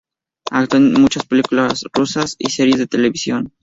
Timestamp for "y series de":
2.39-2.87